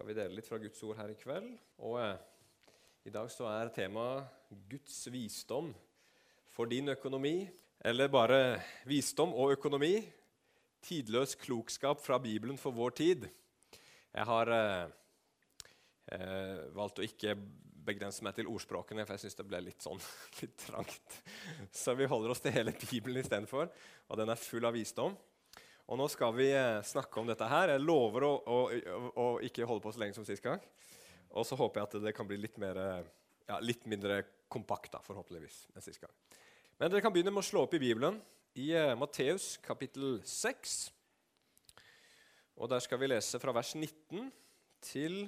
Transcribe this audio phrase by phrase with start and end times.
[0.00, 1.48] skal vi dele litt fra Guds ord her i kveld.
[1.84, 2.14] Og eh,
[3.04, 4.30] I dag så er temaet
[4.70, 5.74] Guds visdom
[6.48, 7.42] for din økonomi.
[7.84, 8.38] Eller bare
[8.88, 9.98] visdom og økonomi.
[10.80, 13.28] Tidløs klokskap fra Bibelen for vår tid.
[14.16, 14.96] Jeg har eh,
[16.16, 17.36] eh, valgt å ikke
[17.84, 20.00] begrense meg til ordspråkene, for jeg syns det ble litt sånn
[20.40, 21.20] litt trangt.
[21.76, 23.68] Så vi holder oss til hele Bibelen istedenfor,
[24.08, 25.12] og den er full av visdom.
[25.90, 27.72] Og nå skal vi eh, snakke om dette her.
[27.74, 28.58] Jeg lover å, å,
[29.10, 30.62] å, ikke holde på så lenge som sist gang.
[31.34, 32.78] Og så håper jeg at det kan bli litt, mer,
[33.48, 36.12] ja, litt mindre kompakt, da, forhåpentligvis, enn sist gang.
[36.78, 38.18] Men dere kan begynne med å slå opp i Bibelen,
[38.58, 40.78] i uh, Matteus kapittel 6.
[42.58, 44.30] Og der skal vi lese fra vers 19
[44.82, 45.20] til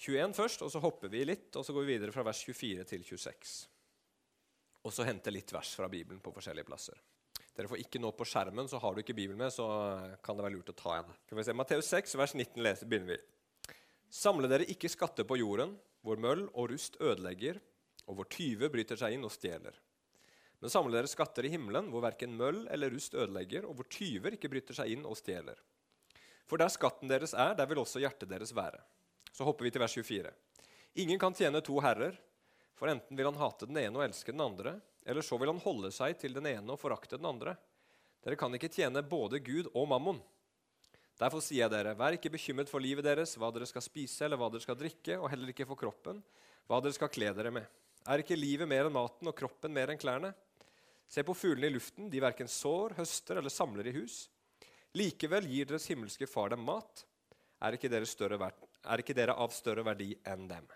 [0.00, 2.86] 21 først, og så hopper vi litt, og så går vi videre fra vers 24
[2.88, 3.56] til 26.
[4.84, 7.00] Og så hente litt vers fra Bibelen på forskjellige plasser.
[7.56, 9.66] Dere får ikke nå på skjermen, så har du ikke Bibelen med, så
[10.24, 11.10] kan det være lurt å ta en.
[11.26, 13.74] Skal vi se, Matteus 6, vers 19 leser, begynner vi.
[14.10, 15.74] Samle dere ikke skatter på jorden,
[16.06, 17.60] hvor møll og rust ødelegger,
[18.06, 19.76] og hvor tyve bryter seg inn og stjeler.
[20.60, 24.36] Men samle dere skatter i himmelen, hvor verken møll eller rust ødelegger, og hvor tyver
[24.36, 25.60] ikke bryter seg inn og stjeler.
[26.50, 28.80] For der skatten deres er, der vil også hjertet deres være.
[29.30, 30.32] Så hopper vi til vers 24.
[31.00, 32.16] Ingen kan tjene to herrer,
[32.74, 34.74] for enten vil han hate den ene og elske den andre,
[35.06, 37.56] eller så vil han holde seg til den ene og forakte den andre.
[38.24, 40.20] Dere kan ikke tjene både Gud og mammon.
[41.20, 44.40] Derfor sier jeg dere, vær ikke bekymret for livet deres, hva dere skal spise eller
[44.40, 46.22] hva dere skal drikke, og heller ikke for kroppen,
[46.68, 47.66] hva dere skal kle dere med.
[48.08, 50.32] Er ikke livet mer enn maten og kroppen mer enn klærne?
[51.10, 54.22] Se på fuglene i luften, de verken sår, høster eller samler i hus.
[54.96, 57.04] Likevel gir deres himmelske Far dem mat.
[57.60, 60.70] Er ikke dere, er ikke dere av større verdi enn dem?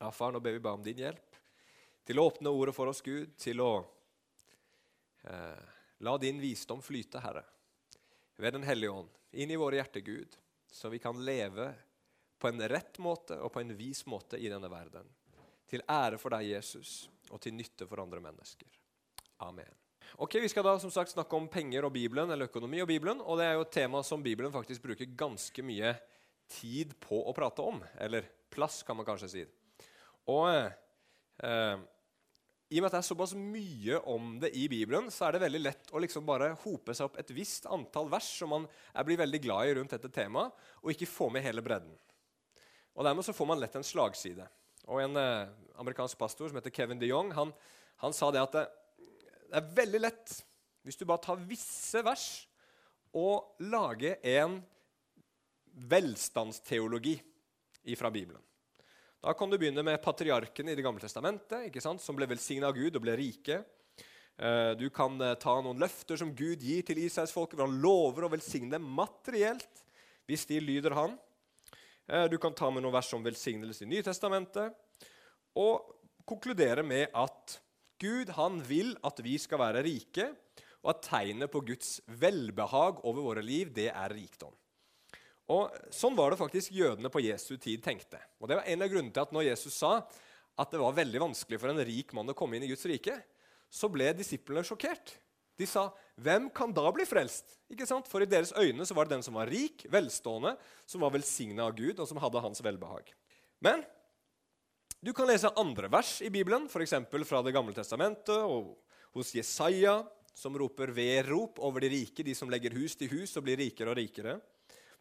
[0.00, 1.33] Ja, far, nå ber vi bare om din hjelp
[2.04, 3.72] til å åpne ordet for oss, Gud, til å
[5.24, 5.64] eh,
[6.04, 7.44] la din visdom flyte, Herre,
[8.36, 10.36] ved Den hellige ånd, inn i våre hjerter, Gud,
[10.70, 11.72] så vi kan leve
[12.38, 15.06] på en rett måte og på en vis måte i denne verden.
[15.70, 18.68] Til ære for deg, Jesus, og til nytte for andre mennesker.
[19.46, 19.72] Amen.
[20.20, 23.22] Ok, Vi skal da som sagt snakke om penger og Bibelen, eller økonomi og Bibelen.
[23.24, 25.94] Og det er jo et tema som Bibelen faktisk bruker ganske mye
[26.52, 27.80] tid på å prate om.
[27.98, 29.44] Eller plass, kan man kanskje si.
[30.30, 31.80] Og eh,
[32.72, 35.44] i og med at det er såpass mye om det i Bibelen, så er det
[35.44, 38.64] veldig lett å liksom bare hope seg opp et visst antall vers som man
[39.04, 41.92] blir veldig glad i rundt dette temaet, og ikke få med hele bredden.
[42.94, 44.46] Og Dermed så får man lett en slagside.
[44.88, 47.52] Og En eh, amerikansk pastor som heter Kevin de Jong, han,
[48.00, 48.64] han sa det at det,
[49.50, 50.34] det, er veldig lett,
[50.84, 52.26] hvis du bare tar visse vers,
[53.14, 53.38] å
[53.70, 54.58] lage en
[55.92, 57.14] velstandsteologi
[57.98, 58.42] fra Bibelen.
[59.24, 62.68] Da kan du begynne med patriarkene i Det gamle testamentet, ikke sant, som ble velsigna
[62.68, 63.62] av Gud og ble rike.
[64.36, 68.26] Eh, du kan eh, ta noen løfter som Gud gir til Israelsfolket, hvor han lover
[68.26, 69.80] å velsigne dem materielt
[70.28, 71.14] hvis de lyder han.
[72.04, 74.76] Eh, du kan ta med noen vers om velsignelse i Nytestamentet.
[75.56, 75.88] Og
[76.28, 77.56] konkludere med at
[78.04, 80.34] Gud han vil at vi skal være rike,
[80.84, 84.52] og at tegnet på Guds velbehag over våre liv, det er rikdom.
[85.52, 88.20] Og Sånn var det faktisk jødene på Jesu tid tenkte.
[88.40, 89.98] Og Det var en av grunnene til at når Jesus sa
[90.54, 93.16] at det var veldig vanskelig for en rik mann å komme inn i Guds rike,
[93.68, 95.18] så ble disiplene sjokkert.
[95.58, 98.06] De sa, 'Hvem kan da bli frelst?' Ikke sant?
[98.08, 100.56] For i deres øyne så var det den som var rik, velstående,
[100.86, 103.12] som var velsigna av Gud, og som hadde hans velbehag.
[103.60, 103.84] Men
[105.02, 106.94] du kan lese andre vers i Bibelen, f.eks.
[107.26, 108.78] fra Det gamle testamentet og
[109.12, 113.44] hos Jesaja, som roper vedrop over de rike, de som legger hus til hus og
[113.44, 114.40] blir rikere og rikere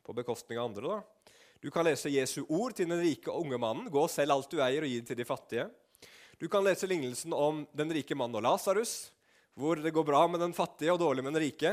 [0.04, 0.88] på bekostning av andre.
[0.88, 1.32] da.
[1.64, 3.88] Du kan lese Jesu ord til den rike unge mannen.
[3.88, 5.70] Gå og selg alt du eier, og gi det til de fattige.
[6.42, 9.14] Du kan lese lignelsen om den rike mannen og Lasarus,
[9.56, 11.72] hvor det går bra med den fattige og dårlig med den rike.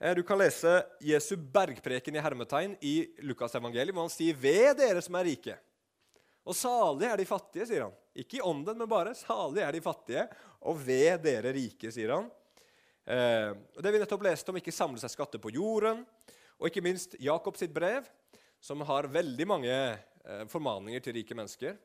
[0.00, 4.78] Eh, du kan lese Jesu bergpreken i hermetegn i Lukas evangeliet, hvor han sier 'Ved
[4.78, 5.58] dere som er rike'.
[6.46, 7.92] Og salig er de fattige, sier han.
[8.16, 10.26] Ikke i ånden, men bare salig er de fattige.
[10.62, 12.30] Og ved dere rike, sier han.
[13.06, 16.02] Eh, det vi nettopp leste om ikke samle seg skatter på jorden.
[16.60, 18.04] Og ikke minst Jakob sitt brev,
[18.60, 21.78] som har veldig mange eh, formaninger til rike mennesker.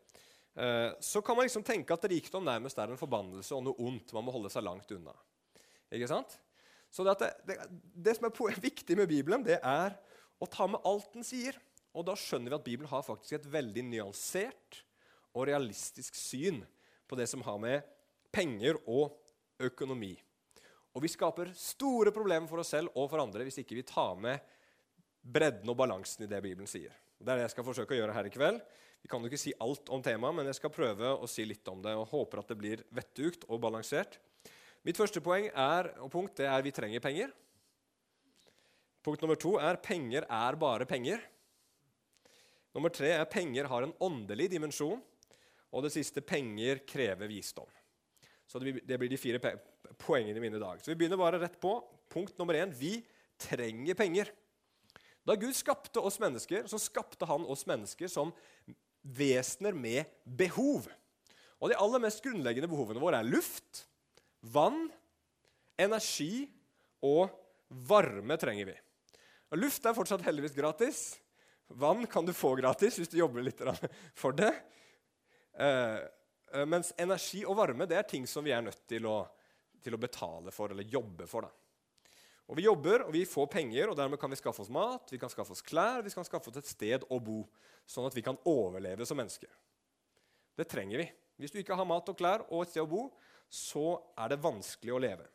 [0.55, 4.11] Eh, så kan man liksom tenke at rikdom nærmest er en forbannelse og noe ondt.
[4.15, 5.15] Man må holde seg langt unna.
[5.95, 6.35] Ikke sant?
[6.91, 7.57] Så det, det,
[7.95, 9.95] det som er viktig med Bibelen, det er
[10.39, 11.55] å ta med alt den sier.
[11.95, 14.81] Og da skjønner vi at Bibelen har faktisk et veldig nyansert
[15.35, 16.61] og realistisk syn
[17.07, 17.87] på det som har med
[18.35, 19.15] penger og
[19.63, 20.13] økonomi.
[20.95, 24.19] Og vi skaper store problemer for oss selv og for andre hvis ikke vi tar
[24.19, 24.39] med
[25.25, 26.93] bredden og balansen i det Bibelen sier.
[27.17, 28.61] Det er det jeg skal forsøke å gjøre her i kveld.
[29.01, 31.67] Vi kan jo ikke si alt om temaet, men jeg skal prøve å si litt
[31.69, 31.93] om det.
[31.97, 34.19] og Håper at det blir vettugt og balansert.
[34.85, 37.33] Mitt første poeng er, og punkt det er vi trenger penger.
[39.05, 41.21] Punkt nummer to er penger er bare penger.
[42.75, 45.01] Nummer tre er penger har en åndelig dimensjon.
[45.75, 47.69] Og det siste penger krever visdom.
[48.47, 49.41] Så det blir de fire
[49.99, 50.81] poengene mine i dag.
[50.81, 51.77] Så vi begynner bare rett på.
[52.09, 52.97] Punkt nummer én vi
[53.41, 54.31] trenger penger.
[55.25, 58.33] Da Gud skapte oss mennesker, så skapte han oss mennesker som
[59.01, 60.85] vesener med behov.
[61.59, 63.85] Og De aller mest grunnleggende behovene våre er luft,
[64.45, 64.85] vann,
[65.81, 66.45] energi
[67.05, 67.33] og
[67.89, 68.75] varme trenger vi.
[69.53, 71.01] Og luft er fortsatt heldigvis gratis.
[71.67, 73.61] Vann kan du få gratis hvis du jobber litt
[74.21, 74.53] for det.
[75.57, 75.99] Eh,
[76.53, 79.23] eh, mens energi og varme det er ting som vi er nødt til å,
[79.81, 81.47] til å betale for eller jobbe for.
[81.47, 81.64] da.
[82.45, 85.17] Og Vi jobber og vi får penger, og dermed kan vi skaffe oss mat, vi
[85.17, 87.39] kan skaffe oss klær, vi kan skaffe oss et sted å bo,
[87.89, 89.49] sånn at vi kan overleve som mennesker.
[90.55, 91.07] Det trenger vi.
[91.41, 93.07] Hvis du ikke har mat og klær og et sted å bo,
[93.49, 95.25] så er det vanskelig å leve.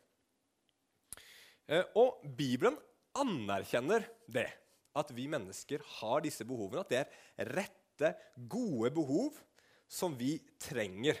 [1.67, 2.79] Eh, og Bibelen
[3.19, 4.47] anerkjenner det,
[4.97, 6.83] at vi mennesker har disse behovene.
[6.83, 8.15] At det er rette,
[8.49, 9.35] gode behov
[9.91, 11.19] som vi trenger.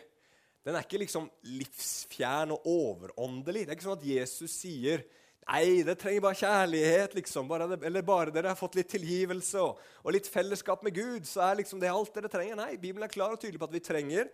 [0.65, 3.65] Den er ikke liksom livsfjern og overåndelig.
[3.65, 5.05] Det er ikke sånn at Jesus sier
[5.49, 7.47] Nei, det trenger bare kjærlighet, liksom.
[7.49, 11.43] Bare, eller bare dere har fått litt tilgivelse og, og, litt fellesskap med Gud, så
[11.47, 12.59] er liksom det alt dere trenger.
[12.59, 14.29] Nei, Bibelen er klar og tydelig på at vi trenger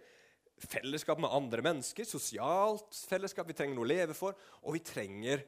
[0.58, 5.44] fellesskap med andre mennesker, sosialt fellesskap, vi trenger noe å leve for, og vi trenger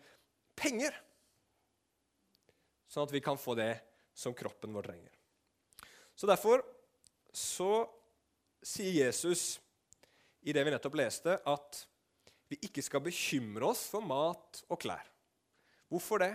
[0.57, 0.95] penger.
[2.89, 3.73] Sånn at vi kan få det
[4.17, 5.15] som kroppen vår trenger.
[6.15, 6.63] Så Derfor
[7.33, 7.85] så
[8.65, 9.59] sier Jesus
[10.41, 11.83] i det vi nettopp leste, at
[12.49, 15.05] vi ikke skal bekymre oss for mat og klær.
[15.89, 16.33] Hvorfor det?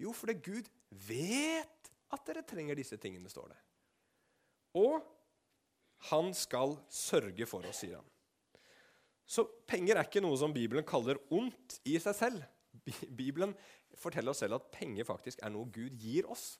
[0.00, 0.70] Jo, fordi Gud
[1.06, 3.60] vet at dere trenger disse tingene, står det.
[4.78, 5.02] Og
[6.10, 8.10] han skal sørge for oss, sier han.
[9.24, 12.44] Så penger er ikke noe som Bibelen kaller ondt i seg selv.
[13.20, 13.54] Bibelen
[13.98, 16.58] forteller oss selv at penger faktisk er noe Gud gir oss.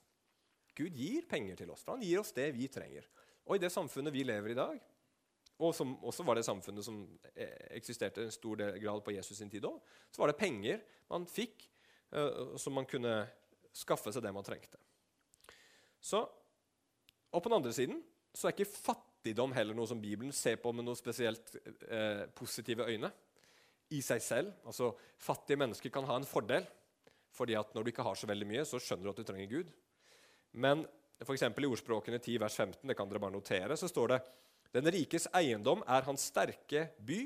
[0.75, 3.05] Gud gir penger til oss, for han gir oss det vi trenger.
[3.45, 4.79] Og i det samfunnet vi lever i dag,
[5.63, 6.97] og som også var det samfunnet som
[7.31, 9.77] eh, eksisterte en stor grad på Jesus sin tid òg,
[10.11, 11.63] så var det penger man fikk,
[12.11, 13.17] så man kunne
[13.75, 14.79] skaffe seg det man trengte.
[15.99, 16.21] Så,
[17.35, 17.97] Og på den andre siden
[18.31, 21.55] så er ikke fattigdom heller noe som Bibelen ser på med noe spesielt
[21.89, 23.09] eh, positive øyne
[23.91, 24.53] i seg selv.
[24.63, 26.63] Altså, Fattige mennesker kan ha en fordel,
[27.35, 29.51] fordi at når du ikke har så veldig mye, så skjønner du at du trenger
[29.51, 29.73] Gud.
[30.55, 30.85] Men
[31.23, 34.21] for i ordspråkene 10 vers 15 det kan dere bare notere, så står det
[34.75, 37.21] den rikes eiendom er hans sterke by.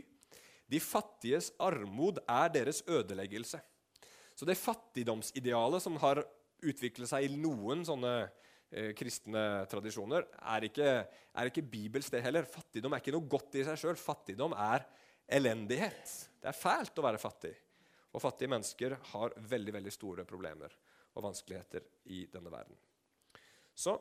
[0.70, 3.62] De fattiges armod er deres ødeleggelse.
[4.40, 6.22] Så det fattigdomsidealet som har
[6.64, 10.92] utviklet seg i noen sånne eh, kristne tradisjoner, er ikke,
[11.36, 12.48] er ikke Bibels, det heller.
[12.48, 13.98] Fattigdom er ikke noe godt i seg sjøl.
[14.00, 14.86] Fattigdom er
[15.36, 16.14] elendighet.
[16.40, 17.52] Det er fælt å være fattig.
[18.16, 20.72] Og fattige mennesker har veldig, veldig store problemer
[21.18, 21.84] og vanskeligheter
[22.16, 22.80] i denne verden.
[23.76, 23.98] Så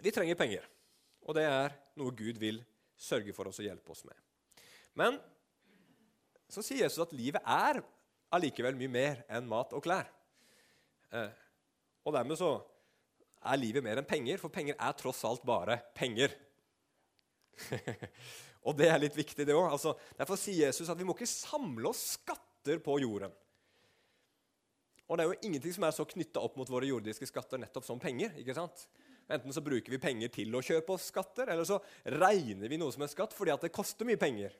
[0.00, 0.64] vi trenger penger,
[1.28, 2.62] og det er noe Gud vil
[2.96, 4.16] sørge for oss å hjelpe oss med.
[4.96, 5.20] Men
[6.48, 7.82] så sier Jesus at livet er
[8.34, 10.08] allikevel mye mer enn mat og klær.
[11.14, 11.30] Eh,
[12.04, 12.56] og dermed så
[13.44, 16.32] er livet mer enn penger, for penger er tross alt bare penger.
[18.66, 19.70] og det er litt viktig, det òg.
[19.76, 23.32] Altså, derfor sier Jesus at vi må ikke samle oss skatter på jorden.
[25.04, 27.84] Og det er jo ingenting som er så knytta opp mot våre jordiske skatter nettopp
[27.84, 28.32] som penger.
[28.40, 28.86] ikke sant?
[29.28, 31.78] Enten så bruker vi penger til å kjøpe oss skatter, eller så
[32.12, 34.56] regner vi noe som en skatt fordi at det koster mye penger.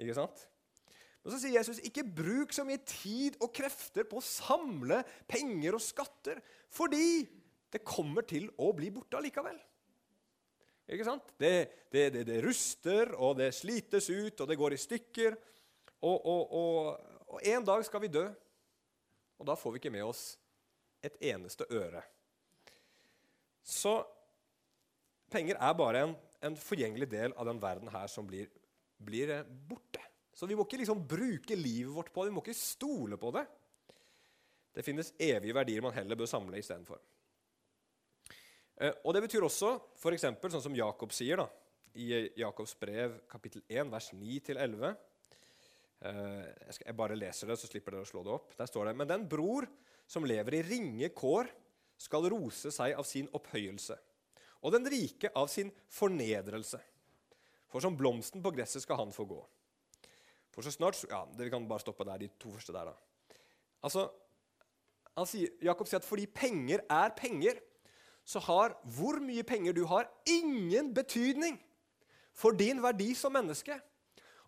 [0.00, 0.44] Ikke sant?
[1.22, 5.76] Men så sier Jesus ikke bruk så mye tid og krefter på å samle penger
[5.76, 6.40] og skatter,
[6.72, 7.26] fordi
[7.72, 9.58] det kommer til å bli borte allikevel.
[10.88, 11.34] Ikke sant?
[11.36, 11.52] Det,
[11.92, 15.36] det, det, det, ruster, og det slites ut, og det går i stykker.
[16.00, 18.24] Og, og, og, og, en dag skal vi dø,
[19.38, 20.22] og da får vi ikke med oss
[21.04, 22.00] et eneste øre.
[23.68, 23.98] Så
[25.28, 26.16] penger er bare en,
[26.48, 28.48] en forgjengelig del av den verden her som blir,
[28.96, 29.34] blir
[29.68, 30.07] borte.
[30.38, 33.32] Så vi må ikke liksom bruke livet vårt på det, vi må ikke stole på
[33.34, 33.42] det.
[34.78, 37.00] Det finnes evige verdier man heller bør samle istedenfor.
[38.78, 39.72] Eh, og Det betyr også,
[40.14, 41.48] eksempel, sånn som Jakob sier da,
[41.98, 48.06] i Jakobs brev kapittel 1, vers 9-11 eh, jeg bare leser det, så slipper dere
[48.06, 48.54] å slå det opp.
[48.60, 49.66] Der står det Men den bror
[50.06, 51.50] som lever i ringe kår,
[51.98, 53.96] skal rose seg av sin opphøyelse,
[54.62, 56.78] og den rike av sin fornedrelse.
[57.66, 59.40] For som blomsten på gresset skal han få gå.
[60.58, 62.92] For så snart Ja, Vi kan bare stoppe der, de to første der, da.
[63.82, 64.08] Altså,
[65.30, 67.60] sier, Jakob sier at fordi penger er penger,
[68.26, 71.60] så har hvor mye penger du har, ingen betydning
[72.34, 73.78] for din verdi som menneske.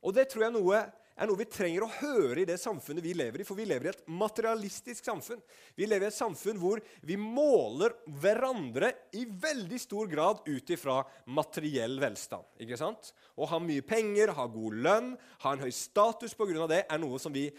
[0.02, 0.80] Og det tror jeg er noe
[1.20, 3.44] er noe vi trenger å høre i det samfunnet vi lever i.
[3.46, 5.40] For vi lever i et materialistisk samfunn.
[5.76, 11.02] Vi lever i et samfunn hvor vi måler hverandre i veldig stor grad ut ifra
[11.36, 12.46] materiell velstand.
[12.64, 13.12] ikke sant?
[13.36, 15.10] Å ha mye penger, ha god lønn,
[15.44, 16.66] ha en høy status pga.
[16.70, 17.50] det, er noe som vi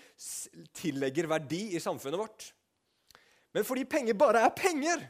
[0.82, 2.50] tillegger verdi i samfunnet vårt.
[3.54, 5.06] Men fordi penger bare er penger,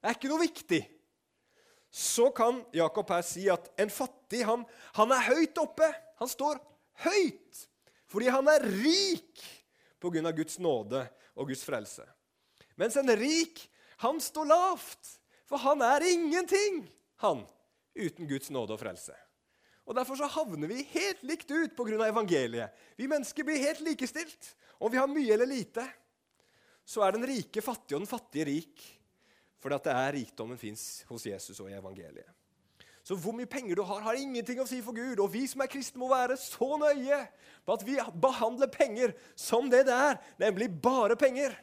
[0.00, 0.84] er ikke noe viktig,
[1.90, 4.62] så kan Jakob her si at en fattig han,
[4.94, 5.88] han er høyt oppe.
[6.20, 6.60] Han står
[7.02, 7.66] høyt
[8.10, 9.42] fordi han er rik
[10.02, 10.32] pga.
[10.32, 11.04] Guds nåde
[11.36, 12.04] og Guds frelse.
[12.80, 13.62] Mens en rik,
[14.02, 16.86] han står lavt, for han er ingenting,
[17.20, 17.44] han,
[17.94, 19.14] uten Guds nåde og frelse.
[19.90, 22.06] Og Derfor så havner vi helt likt ut pga.
[22.06, 22.70] evangeliet.
[22.96, 24.54] Vi mennesker blir helt likestilt.
[24.78, 25.84] Om vi har mye eller lite,
[26.84, 28.84] så er den rike fattig og den fattige rik.
[29.60, 32.39] Fordi at det er rikdommen fins hos Jesus og i evangeliet.
[33.06, 35.20] Så hvor mye penger du har, har ingenting å si for Gud.
[35.22, 37.20] Og vi som er kristne, må være så nøye
[37.64, 41.56] på at vi behandler penger som det det er, nemlig bare penger.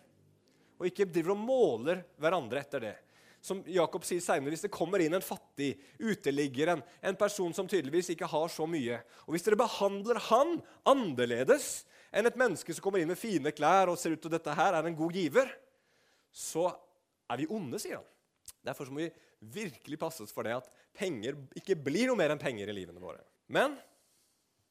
[0.78, 2.96] Og ikke driver og måler hverandre etter det.
[3.42, 7.70] Som Jakob sier senere, Hvis det kommer inn en fattig uteligger, en, en person som
[7.70, 10.58] tydeligvis ikke har så mye, og hvis dere behandler han
[10.90, 14.58] annerledes enn et menneske som kommer inn med fine klær og ser ut til dette
[14.58, 15.54] her er en god giver,
[16.34, 16.70] så
[17.30, 18.10] er vi onde, sier han.
[18.66, 22.42] Derfor må vi virkelig passe oss for det at penger ikke blir noe mer enn
[22.42, 23.22] penger i livene våre.
[23.54, 23.78] Men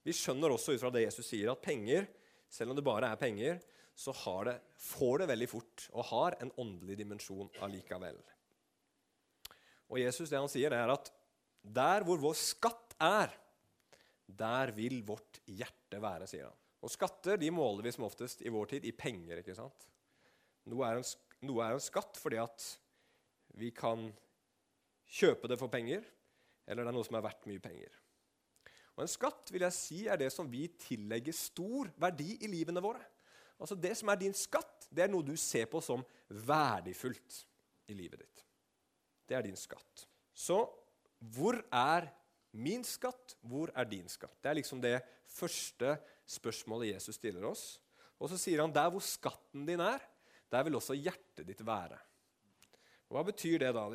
[0.06, 2.06] vi skjønner også ut fra det Jesus sier, at penger,
[2.52, 3.58] selv om det bare er penger,
[3.96, 4.12] så
[4.44, 8.18] det, får det veldig fort og har en åndelig dimensjon allikevel.
[9.88, 11.10] Og Jesus det han sier, det er at
[11.66, 13.32] der hvor vår skatt er,
[14.26, 16.58] der vil vårt hjerte være, sier han.
[16.84, 19.40] Og skatter de måler vi som oftest i vår tid i penger.
[19.40, 19.88] ikke sant?
[20.70, 21.08] Noe er en,
[21.48, 22.66] noe er en skatt fordi at
[23.56, 24.10] vi kan
[25.16, 26.04] kjøpe det for penger,
[26.66, 28.00] eller det er noe som er verdt mye penger.
[28.96, 32.82] Og En skatt vil jeg si, er det som vi tillegger stor verdi i livene
[32.82, 33.02] våre.
[33.60, 37.42] Altså Det som er din skatt, det er noe du ser på som verdifullt
[37.92, 38.44] i livet ditt.
[39.26, 40.06] Det er din skatt.
[40.32, 40.58] Så
[41.34, 42.08] hvor er
[42.56, 43.36] min skatt?
[43.44, 44.36] Hvor er din skatt?
[44.40, 45.96] Det er liksom det første
[46.28, 47.64] spørsmålet Jesus stiller oss.
[48.16, 50.00] Og så sier han der hvor skatten din er,
[50.52, 51.98] der vil også hjertet ditt være.
[53.12, 53.86] Hva betyr det, da?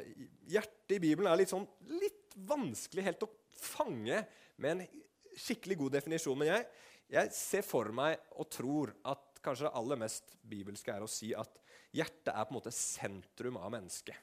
[0.51, 1.67] Hjertet i Bibelen er litt, sånn,
[1.99, 4.21] litt vanskelig helt å fange
[4.61, 4.85] med en
[5.35, 6.39] skikkelig god definisjon.
[6.39, 6.67] Men jeg,
[7.17, 11.33] jeg ser for meg og tror at kanskje det aller mest bibelske er å si
[11.35, 11.59] at
[11.95, 14.15] hjertet er på en måte sentrum av mennesket.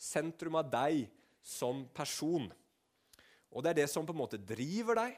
[0.00, 1.06] Sentrum av deg
[1.46, 2.48] som person.
[3.52, 5.16] Og det er det som på en måte driver deg.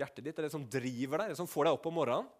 [0.00, 2.32] Hjertet ditt er det som driver deg, det som får deg opp om morgenen.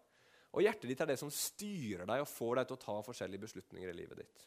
[0.55, 3.43] Og hjertet ditt er det som styrer deg og får deg til å ta forskjellige
[3.47, 4.45] beslutninger i livet ditt.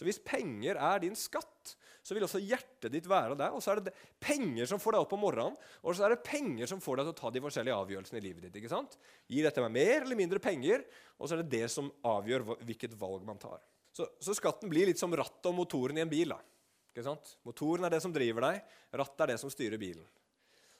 [0.00, 3.52] Så hvis penger er din skatt, så vil også hjertet ditt være der.
[3.52, 3.92] Og så er det
[4.22, 7.10] penger som får deg opp om morgenen, og så er det penger som får deg
[7.10, 8.56] til å ta de forskjellige avgjørelsene i livet ditt.
[8.62, 8.96] ikke sant?
[9.28, 10.86] Gir dette meg mer eller mindre penger,
[11.18, 13.60] og så er det det som avgjør hvilket valg man tar.
[13.92, 16.32] Så, så skatten blir litt som rattet og motoren i en bil.
[16.32, 16.40] da.
[16.94, 17.34] Ikke sant?
[17.44, 20.06] Motoren er det som driver deg, rattet er det som styrer bilen.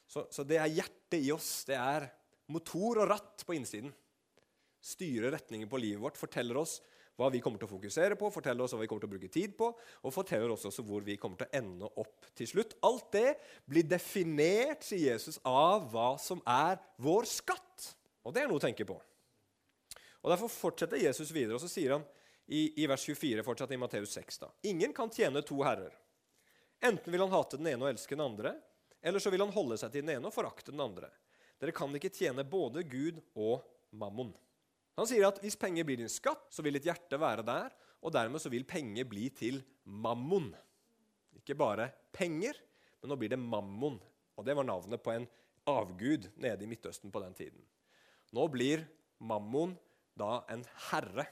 [0.09, 1.51] Så, så det er hjertet i oss.
[1.69, 2.09] Det er
[2.51, 3.93] motor og ratt på innsiden.
[4.81, 6.79] Styrer retningen på livet vårt, forteller oss
[7.21, 9.33] hva vi kommer til å fokusere på, forteller oss hva vi kommer til å bruke
[9.33, 12.79] tid på, og forteller oss også hvor vi kommer til å ende opp til slutt.
[12.87, 13.35] Alt det
[13.69, 17.91] blir definert, sier Jesus, av hva som er vår skatt.
[18.25, 18.97] Og det er noe å tenke på.
[20.21, 22.05] Og Derfor fortsetter Jesus videre, og så sier han
[22.51, 25.93] i, i vers 24 fortsatt i Matteus 6 da, Ingen kan tjene to herrer.
[26.81, 28.55] Enten vil han hate den ene og elske den andre,
[29.05, 31.13] eller så vil han holde seg til den ene og forakte den andre.
[31.61, 33.61] Dere kan ikke tjene både Gud og
[33.93, 34.33] mammon.
[35.01, 37.73] Han sier at hvis penger blir din skatt, så vil ditt hjerte være der,
[38.05, 40.51] og dermed så vil penger bli til mammon.
[41.37, 42.59] Ikke bare penger,
[43.01, 43.97] men nå blir det mammon.
[44.37, 45.25] Og det var navnet på en
[45.71, 47.65] avgud nede i Midtøsten på den tiden.
[48.37, 48.85] Nå blir
[49.25, 49.73] mammon
[50.21, 51.25] da en herre.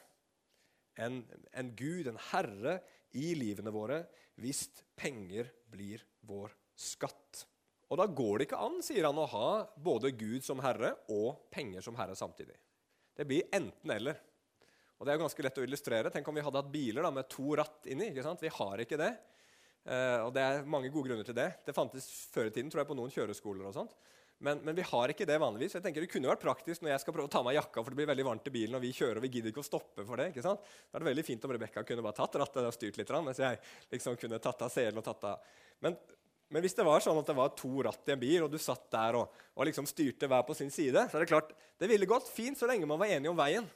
[0.97, 1.21] En,
[1.53, 2.79] en gud, en herre
[3.21, 4.01] i livene våre,
[4.41, 4.65] hvis
[4.97, 7.45] penger blir vår skatt.
[7.93, 11.51] Og da går det ikke an, sier han, å ha både Gud som herre og
[11.53, 12.57] penger som herre samtidig.
[13.19, 14.21] Det blir enten-eller.
[14.99, 16.11] Og Det er ganske lett å illustrere.
[16.15, 18.13] Tenk om vi hadde hatt biler da, med to ratt inni.
[18.13, 18.43] ikke sant?
[18.43, 19.11] Vi har ikke det.
[19.89, 21.49] Uh, og Det er mange gode grunner til det.
[21.67, 23.67] Det fantes før i tiden tror jeg, på noen kjøreskoler.
[23.67, 23.95] og sånt.
[24.39, 25.75] Men, men, vi har ikke det vanligvis.
[25.75, 27.91] Jeg tenker Det kunne vært praktisk når jeg skal prøve å ta meg jakka, for
[27.91, 30.05] det blir veldig varmt i bilen, og vi kjører, og vi gidder ikke å stoppe
[30.07, 30.29] for det.
[30.31, 30.63] ikke sant?
[30.63, 33.43] Da er det veldig fint om Rebekka kunne bare tatt rattet og styrt litt, mens
[33.43, 33.59] jeg
[33.97, 35.51] liksom kunne tatt av selen og tatt av
[35.83, 35.99] Men
[36.49, 38.57] men hvis det var sånn at det var to ratt i en bil, og du
[38.61, 41.91] satt der og, og liksom styrte hver på sin side, så er det klart, det
[41.91, 43.67] ville gått fint så lenge man var enige om veien.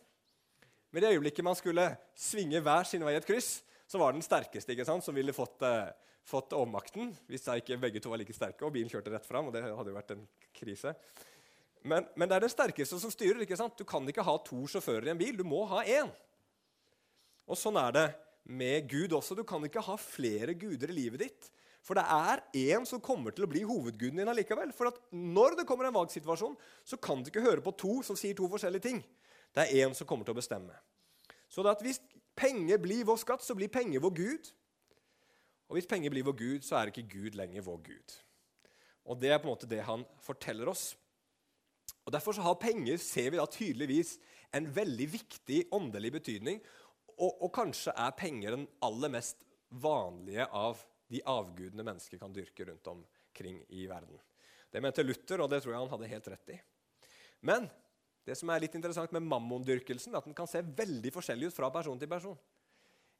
[0.93, 1.85] Men i det øyeblikket man skulle
[2.17, 5.35] svinge hver sin vei i et kryss, så var den sterkeste ikke sant, som ville
[5.37, 5.93] fått, eh,
[6.25, 7.13] fått ommakten.
[7.29, 9.47] Hvis da ikke begge to var like sterke, og bilen kjørte rett fram.
[9.49, 10.27] og det hadde jo vært en
[10.57, 10.95] krise.
[11.83, 13.43] Men, men, det er den sterkeste som styrer.
[13.43, 13.77] ikke sant?
[13.77, 15.37] Du kan ikke ha to sjåfører i en bil.
[15.37, 16.09] Du må ha én.
[17.49, 18.07] Og sånn er det
[18.45, 19.37] med Gud også.
[19.37, 21.51] Du kan ikke ha flere guder i livet ditt.
[21.83, 24.71] For det er én som kommer til å bli hovedguden din allikevel.
[24.77, 26.55] For når det kommer en valgsituasjon,
[26.87, 29.03] så kan du ikke høre på to som sier to forskjellige ting.
[29.53, 30.77] Det er én som kommer til å bestemme.
[31.51, 32.01] Så hvis
[32.39, 34.53] penger blir vår skatt, så blir penger vår Gud.
[35.69, 38.15] Og hvis penger blir vår Gud, så er ikke Gud lenger vår Gud.
[39.11, 40.93] Og det er på en måte det han forteller oss.
[42.07, 44.17] Og Derfor så har penger ser vi da tydeligvis
[44.55, 46.63] en veldig viktig åndelig betydning.
[47.19, 50.81] Og, og, kanskje er penger den aller mest vanlige av
[51.13, 54.19] de avgudene mennesker kan dyrke rundt omkring i verden.
[54.73, 56.59] Det mente Luther, og det tror jeg han hadde helt rett i.
[57.45, 57.69] Men
[58.25, 61.57] det som er litt interessant med mammondyrkelsen, er at den kan se veldig forskjellig ut
[61.57, 62.39] fra person til person.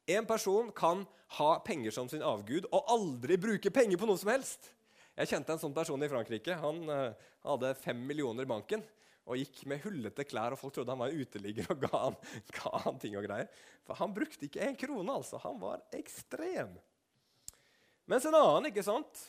[0.09, 1.03] En person kan
[1.37, 4.71] ha penger som sin avgud og aldri bruke penger på noe som helst.
[5.13, 6.57] Jeg kjente en sånn person i Frankrike.
[6.59, 8.83] Han uh, hadde fem millioner i banken
[9.23, 12.17] og gikk med hullete klær, og folk trodde han var uteligger og ga han,
[12.57, 13.51] ga han ting og greier.
[13.87, 15.39] For han brukte ikke en krone, altså.
[15.45, 16.73] Han var ekstrem.
[18.11, 19.27] Mens en annen ikke sant,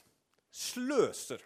[0.54, 1.42] sløser.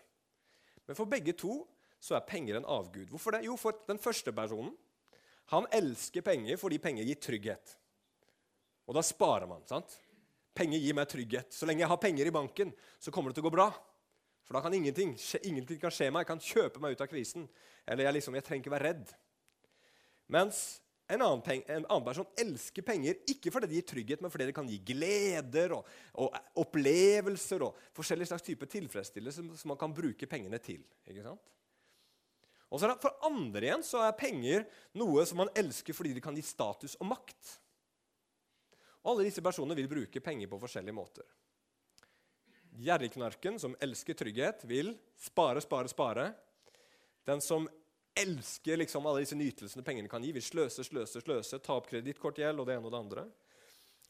[0.89, 1.61] Men for begge to
[2.01, 3.09] så er penger en avgud.
[3.11, 3.45] Hvorfor det?
[3.49, 4.75] Jo, for den første personen
[5.53, 7.75] han elsker penger fordi penger gir trygghet.
[8.89, 9.65] Og da sparer man.
[9.69, 9.95] sant?
[10.57, 11.53] Penger gir meg trygghet.
[11.55, 13.69] Så lenge jeg har penger i banken, så kommer det til å gå bra.
[14.45, 16.25] For da kan ingenting, ingenting kan skje meg.
[16.25, 17.45] Jeg kan kjøpe meg ut av krisen.
[17.85, 19.13] Eller jeg, liksom, jeg trenger ikke være redd.
[20.33, 20.63] Mens
[21.09, 24.49] en annen, peng, en annen, person elsker penger ikke fordi det gir trygghet, men fordi
[24.51, 25.87] det kan gi gleder og,
[26.21, 30.83] og opplevelser og forskjellige slags typer tilfredsstillelse som man kan bruke pengene til.
[31.09, 31.55] ikke sant?
[32.69, 34.67] Og så For andre igjen så er penger
[35.01, 37.55] noe som man elsker fordi det kan gi status og makt.
[39.01, 41.25] Og Alle disse personene vil bruke penger på forskjellige måter.
[42.79, 46.27] Gjerrigknarken, som elsker trygghet, vil spare, spare, spare.
[47.27, 47.65] Den som
[48.23, 52.61] elsker liksom alle disse nytelsene pengene kan gi, vil sløse, sløse, sløse, ta opp kredittkortgjeld
[52.61, 53.25] og det ene og det andre.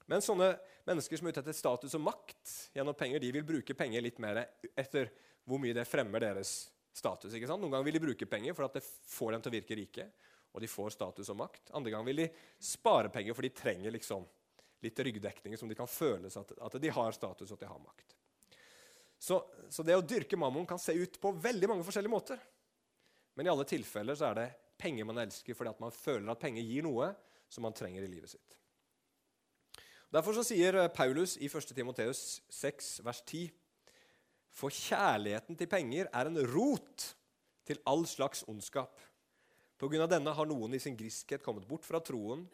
[0.08, 0.54] Men sånne
[0.88, 4.20] mennesker som er ute etter status og makt gjennom penger, de vil bruke penger litt
[4.24, 4.40] mer
[4.72, 5.10] etter
[5.48, 7.34] hvor mye det fremmer deres status.
[7.34, 7.60] ikke sant?
[7.62, 10.08] Noen ganger vil de bruke penger for at det får dem til å virke rike,
[10.52, 11.72] og de får status og makt.
[11.76, 12.28] Andre ganger vil de
[12.64, 14.24] spare penger for de trenger liksom
[14.84, 17.82] litt ryggdekning, som de kan føle at, at de har status og at de har
[17.82, 18.14] makt.
[19.18, 22.42] Så, så, det å dyrke mammon kan se ut på veldig mange forskjellige måter.
[23.38, 24.48] Men i alle tilfeller så er det
[24.82, 27.12] penger man elsker fordi at man føler at penger gir noe
[27.46, 28.56] som man trenger i livet sitt.
[30.10, 31.70] Derfor så sier eh, Paulus i 1.
[31.76, 33.46] Timoteus 6, vers 10.:
[34.50, 37.12] For kjærligheten til penger er en rot
[37.68, 38.98] til all slags ondskap.
[39.78, 42.46] På grunn av denne har noen i sin griskhet kommet bort fra troen,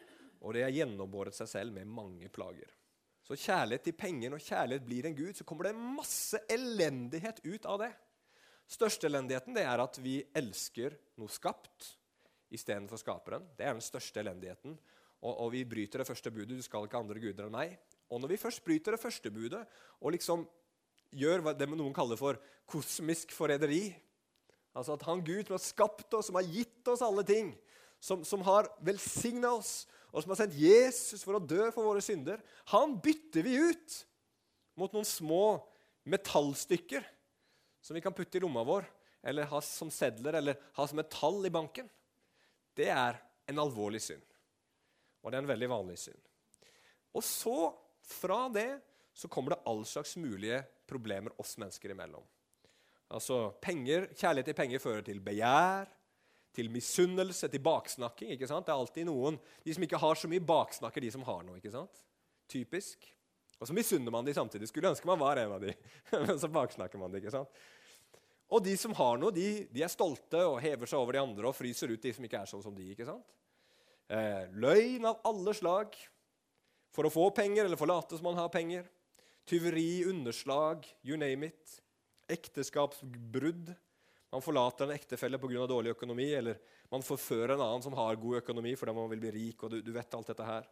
[0.45, 2.69] og de har gjennombåret seg selv med mange plager.
[3.25, 7.71] Så kjærlighet til penger, når kjærlighet blir en gud, så kommer det masse elendighet ut
[7.71, 7.95] av det.
[8.71, 11.91] Største elendigheten det er at vi elsker noe skapt
[12.55, 13.47] istedenfor skaperen.
[13.59, 14.77] Det er den største elendigheten.
[15.25, 16.59] Og, og, vi bryter det første budet.
[16.59, 17.77] Du skal ikke ha andre guder enn meg.
[18.13, 19.63] Og når vi først bryter det første budet
[20.01, 20.45] og liksom
[21.15, 23.89] gjør det noen kaller for kosmisk forræderi
[24.75, 27.53] Altså at han Gud som har skapt oss, som har gitt oss alle ting,
[28.03, 32.03] som, som har velsigna oss, og som har sendt Jesus for å dø for våre
[32.03, 33.99] synder, han bytter vi ut
[34.79, 35.45] mot noen små
[36.11, 37.07] metallstykker
[37.85, 38.87] som vi kan putte i lomma vår,
[39.29, 41.89] eller ha som sedler, eller ha som et tall i banken.
[42.77, 44.25] Det er en alvorlig synd.
[45.23, 46.21] Og det er en veldig vanlig synd.
[47.15, 47.59] Og så,
[48.05, 48.69] fra det,
[49.15, 52.25] så kommer det all slags mulige problemer oss mennesker imellom.
[53.15, 55.93] Altså, penger, Kjærlighet til penger fører til begjær,
[56.55, 58.33] til misunnelse, til baksnakking.
[58.35, 58.67] ikke sant?
[58.67, 61.59] Det er alltid noen De som ikke har så mye, baksnakker de som har noe.
[61.61, 62.01] ikke sant?
[62.49, 63.11] Typisk.
[63.61, 64.69] Og så misunner man de samtidig.
[64.69, 65.75] Skulle ønske man var en av de.
[66.27, 67.63] Men så baksnakker man de, ikke sant?
[68.55, 71.49] Og de som har noe, de, de, er stolte og hever seg over de andre
[71.51, 72.91] og fryser ut de som ikke er sånn som de.
[72.93, 73.33] ikke sant?
[74.07, 75.97] Eh, løgn av alle slag
[76.95, 78.87] for å få penger eller forlate som man har penger.
[79.49, 81.81] Tyveri, underslag, you name it.
[82.31, 83.75] Ekteskapsbrudd.
[84.35, 85.67] Man forlater en ektefelle pga.
[85.67, 86.59] dårlig økonomi, eller
[86.91, 89.63] man forfører en annen som har god økonomi fordi man vil bli rik.
[89.63, 90.71] og du, du vet alt dette her.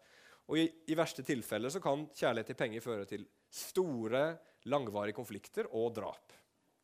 [0.51, 4.25] Og i, i, verste tilfeller så kan kjærlighet til penger føre til store,
[4.71, 6.35] langvarige konflikter og drap.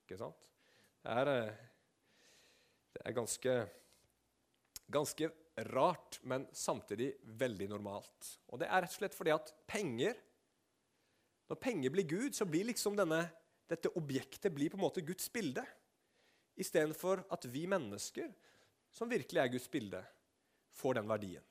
[0.07, 0.48] Ikke sant?
[1.07, 1.31] Er,
[2.95, 3.55] det er ganske,
[4.91, 5.31] ganske
[5.73, 8.33] rart, men samtidig veldig normalt.
[8.49, 10.25] Og det er rett og slett fordi at penger
[11.49, 13.23] Når penger blir Gud, så blir liksom denne,
[13.65, 15.63] dette objektet blir på en måte Guds bilde
[16.61, 18.29] istedenfor at vi mennesker,
[18.93, 20.03] som virkelig er Guds bilde,
[20.77, 21.47] får den verdien.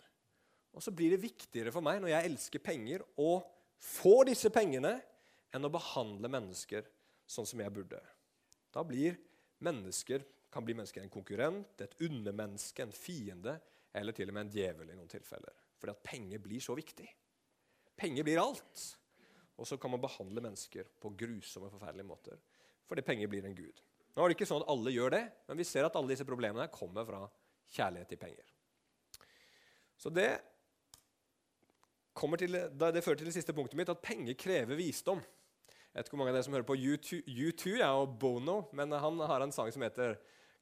[0.78, 3.40] Og så blir det viktigere for meg når jeg elsker penger, å
[3.82, 4.94] få disse pengene
[5.50, 6.86] enn å behandle mennesker
[7.26, 8.02] sånn som jeg burde.
[8.70, 9.18] Da blir
[9.64, 13.58] mennesker kan bli mennesker en konkurrent, et undermenneske, en fiende
[13.98, 15.56] eller til og med en djevel i noen tilfeller.
[15.78, 17.08] Fordi at penger blir så viktig.
[17.98, 18.86] Penger blir alt.
[19.58, 22.40] Og så kan man behandle mennesker på grusomme, forferdelige måter
[22.88, 23.82] fordi penger blir en gud.
[24.16, 26.26] Nå er det ikke sånn at alle gjør det, men vi ser at alle disse
[26.26, 27.26] problemene kommer fra
[27.76, 28.54] kjærlighet til penger.
[30.00, 30.30] Så det,
[32.40, 35.22] til, det fører til det siste punktet mitt, at penger krever visdom.
[35.98, 38.60] Jeg vet ikke hvor mange av dere som hører på U2, U2 ja, og Bono,
[38.78, 40.20] men han har en sang som heter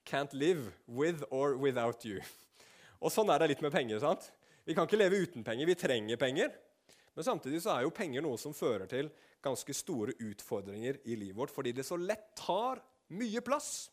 [0.08, 2.24] 'Can't Live With or Without You'.
[3.02, 4.00] Og sånn er det litt med penger.
[4.00, 4.32] sant?
[4.66, 5.66] Vi kan ikke leve uten penger.
[5.66, 6.56] Vi trenger penger.
[7.16, 9.12] Men samtidig så er jo penger noe som fører til
[9.44, 13.90] ganske store utfordringer i livet vårt, fordi det så lett tar mye plass.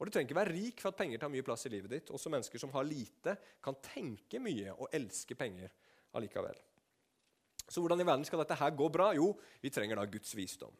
[0.00, 2.08] Og Du trenger ikke være rik for at penger tar mye plass i livet ditt.
[2.08, 5.68] Også mennesker som har lite, kan tenke mye og elske penger
[6.14, 6.56] allikevel.
[7.68, 9.10] Så hvordan i verden skal dette her gå bra?
[9.16, 10.74] Jo, vi trenger da Guds visdom.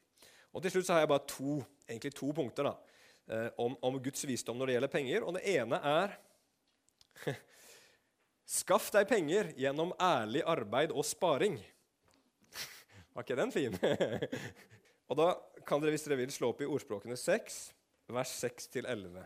[0.54, 2.74] Og Til slutt så har jeg bare to, egentlig to punkter da,
[3.28, 5.26] eh, om, om Guds visdom når det gjelder penger.
[5.26, 6.16] Og Det ene er
[8.46, 11.58] Skaff deg penger gjennom ærlig arbeid og sparing.
[13.16, 13.74] Var ikke den fin?
[15.10, 15.32] og da
[15.66, 17.56] kan dere, hvis dere vil, slå opp i ordspråkene 6,
[18.14, 19.18] vers 6-11.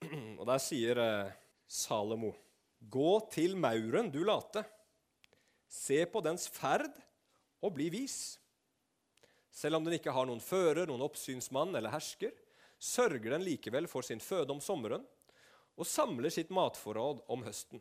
[0.40, 1.32] Og der sier eh,
[1.70, 2.32] Salomo.:
[2.80, 4.64] Gå til mauren, du late.
[5.70, 6.96] Se på dens ferd
[7.62, 8.34] og bli vis.
[9.54, 12.34] Selv om den ikke har noen fører, noen oppsynsmann eller hersker,
[12.80, 15.04] sørger den likevel for sin føde om sommeren
[15.80, 17.80] og samler sitt matforråd om høsten.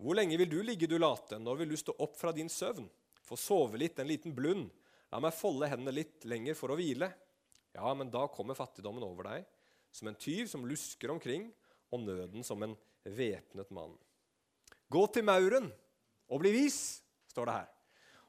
[0.00, 1.38] Hvor lenge vil du ligge, du late?
[1.38, 2.88] Når vil du stå opp fra din søvn?
[3.24, 4.70] Få sove litt, en liten blund.
[5.12, 7.10] La meg folde hendene litt lenger for å hvile.
[7.76, 9.44] Ja, men da kommer fattigdommen over deg,
[9.92, 11.50] som en tyv som lusker omkring,
[11.90, 12.74] og nøden som en
[13.04, 13.92] væpnet mann.
[14.90, 15.68] Gå til mauren
[16.30, 16.78] og bli vis,
[17.30, 17.68] står det her.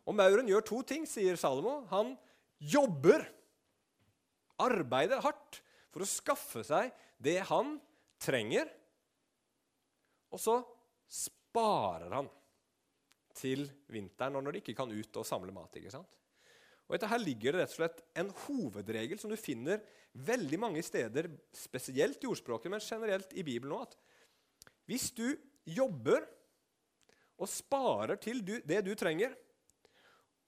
[0.10, 1.84] Og mauren gjør to ting, sier Salomo.
[1.92, 2.16] Han
[2.58, 3.24] jobber,
[4.62, 5.62] arbeider hardt,
[5.92, 7.76] for å skaffe seg det han
[8.22, 8.70] trenger.
[10.32, 10.58] Og så
[11.12, 12.30] sparer han
[13.36, 15.76] til vinteren og når de ikke kan ut og samle mat.
[15.78, 16.18] ikke sant?
[16.88, 19.80] Og etter Her ligger det rett og slett en hovedregel som du finner
[20.28, 23.94] veldig mange steder, spesielt i ordspråket, men generelt i Bibelen òg.
[24.90, 25.30] Hvis du
[25.64, 26.26] jobber
[27.42, 29.34] og sparer til du, det du trenger,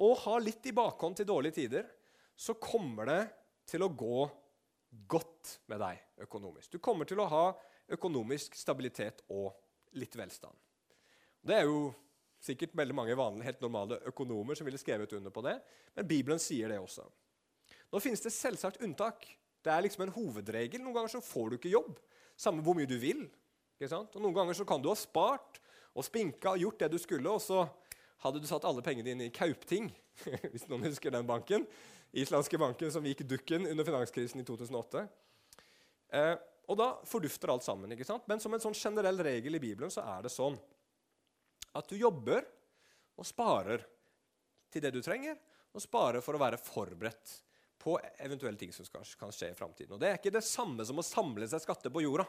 [0.03, 1.87] og har litt i bakhånd til dårlige tider,
[2.35, 3.21] så kommer det
[3.69, 4.25] til å gå
[5.09, 6.73] godt med deg økonomisk.
[6.73, 7.45] Du kommer til å ha
[7.93, 9.51] økonomisk stabilitet og
[9.97, 10.55] litt velstand.
[11.43, 11.91] Det er jo
[12.43, 15.55] sikkert veldig mange vanlige, helt normale økonomer som ville skrevet under på det,
[15.95, 17.05] men Bibelen sier det også.
[17.93, 19.25] Nå finnes det selvsagt unntak.
[19.63, 20.81] Det er liksom en hovedregel.
[20.81, 21.99] Noen ganger så får du ikke jobb,
[22.35, 23.27] samme hvor mye du vil.
[23.83, 25.59] Og Noen ganger så kan du ha spart
[25.93, 27.63] og spinka og gjort det du skulle, og så
[28.23, 29.91] hadde du satt alle pengene dine i Kaupting,
[30.51, 31.67] hvis noen husker den banken,
[32.13, 35.05] islandske banken som gikk dukken under finanskrisen i 2008.
[36.13, 36.35] Eh,
[36.69, 37.91] og da fordufter alt sammen.
[37.91, 38.25] ikke sant?
[38.29, 40.55] Men som en sånn generell regel i Bibelen så er det sånn
[41.73, 42.45] at du jobber
[43.17, 43.83] og sparer
[44.73, 45.37] til det du trenger,
[45.73, 47.33] og sparer for å være forberedt
[47.81, 49.97] på eventuelle ting som skal, kan skje i framtiden.
[49.99, 52.25] Det er ikke det samme som å samle seg skatter på jorda.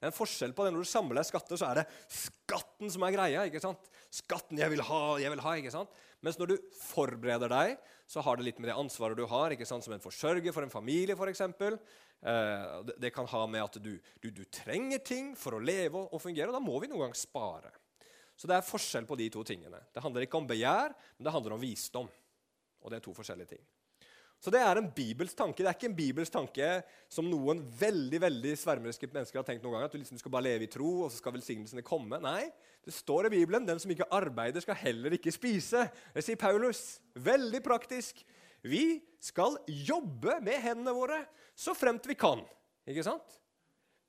[0.00, 0.70] Det er en forskjell på det.
[0.72, 3.42] Når du samler skatter, så er det skatten som er greia.
[3.44, 3.90] ikke sant?
[4.08, 5.52] Skatten jeg vil ha, jeg vil ha.
[5.60, 5.92] ikke sant?
[6.24, 7.74] Mens når du forbereder deg,
[8.08, 9.84] så har det litt med det ansvaret du har ikke sant?
[9.84, 11.44] som en forsørger for en familie, f.eks.
[11.44, 12.64] Eh,
[12.96, 13.92] det, kan ha med at du,
[14.24, 17.16] du, du, trenger ting for å leve og fungere, og da må vi noen gang
[17.16, 17.74] spare.
[18.40, 19.82] Så det er forskjell på de to tingene.
[19.92, 22.08] Det handler ikke om begjær, men det handler om visdom.
[22.80, 23.64] Og det er to forskjellige ting.
[24.40, 25.60] Så det er en bibelsk tanke.
[25.60, 26.68] Det er ikke en bibelsk tanke
[27.12, 30.46] som noen veldig veldig svermeriske mennesker har tenkt noen gang, at du liksom skal bare
[30.48, 32.16] leve i tro, og så skal velsignelsene komme.
[32.24, 32.46] Nei,
[32.86, 35.84] det står i Bibelen den som ikke arbeider, skal heller ikke spise.
[36.14, 37.02] Det sier Paulus.
[37.20, 38.24] Veldig praktisk.
[38.64, 41.20] Vi skal jobbe med hendene våre
[41.56, 42.40] så fremt vi kan.
[42.88, 43.36] Ikke sant?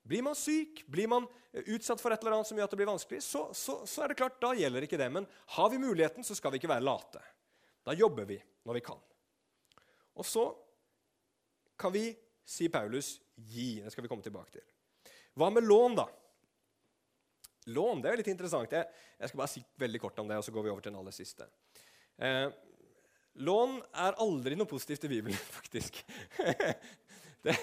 [0.08, 1.28] Blir man syk, blir man
[1.68, 4.12] utsatt for et eller annet som gjør at det blir vanskelig, så, så, så, er
[4.12, 5.12] det klart, da gjelder ikke det.
[5.14, 7.22] Men har vi muligheten, så skal vi ikke være late.
[7.84, 9.02] Da jobber vi når vi kan.
[10.20, 10.46] Og så
[11.80, 12.10] kan vi,
[12.46, 13.82] sier Paulus, gi.
[13.82, 14.66] Det skal vi komme tilbake til.
[15.40, 16.08] Hva med lån, da?
[17.72, 18.74] Lån det er litt interessant.
[18.74, 20.94] Jeg, jeg, skal bare si veldig kort om det, og så går vi over til
[20.94, 21.48] den aller siste.
[22.22, 22.48] Eh,
[23.46, 26.02] lån er aldri noe positivt i Bibelen, faktisk.
[27.46, 27.58] det,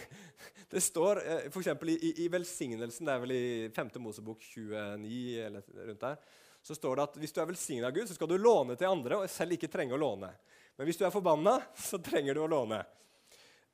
[0.70, 1.72] det, står eh, f.eks.
[1.98, 3.96] I, i, velsignelsen, det er vel i 5.
[4.02, 6.22] Mosebok 29 eller rundt der,
[6.62, 8.90] så står det at hvis du er velsigna av Gud, så skal du låne til
[8.90, 10.30] andre og selv ikke trenge å låne.
[10.78, 12.80] Men hvis du er forbanna, så trenger du å låne.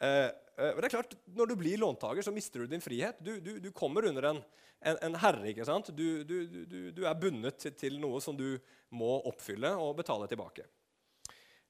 [0.01, 3.21] Eh, eh, det er klart, Når du blir låntaker, så mister du din frihet.
[3.21, 4.41] Du, du, du kommer under en,
[4.81, 5.51] en, en, herre.
[5.53, 5.93] ikke sant?
[5.97, 8.57] Du, du er bundet til, noe som du
[8.97, 10.65] må oppfylle og betale tilbake.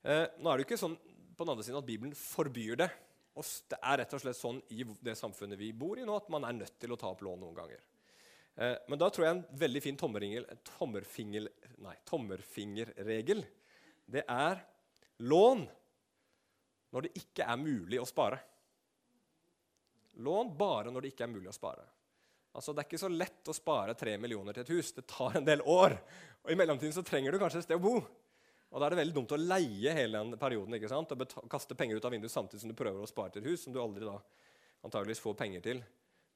[0.05, 0.97] Eh, nå er det ikke sånn
[1.35, 2.90] på den andre siden at Bibelen forbyr det.
[3.35, 6.31] Og det er rett og slett sånn i det samfunnet vi bor i nå, at
[6.31, 7.81] man er nødt til å ta opp lån noen ganger.
[8.55, 11.49] Eh, men da tror jeg en veldig fin tommerfinger,
[12.07, 13.42] tommerfingerregel
[14.14, 14.61] det er
[15.18, 15.66] lån
[16.94, 18.38] når det ikke er mulig å spare.
[20.22, 21.87] Lån bare når det ikke er mulig å spare.
[22.55, 24.92] Altså, Det er ikke så lett å spare tre millioner til et hus.
[24.94, 25.96] Det tar en del år.
[26.44, 27.96] Og I mellomtiden så trenger du kanskje et sted å bo.
[28.70, 31.11] Og Da er det veldig dumt å leie hele den perioden ikke sant?
[31.11, 33.66] og kaste penger ut av vinduet samtidig som du prøver å spare til et hus
[33.66, 34.16] som du aldri da
[34.85, 35.83] antageligvis får penger til